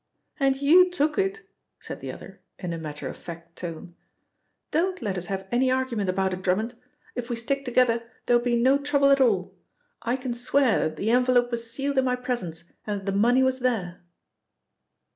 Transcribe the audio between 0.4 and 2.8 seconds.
you took it," said the other, in a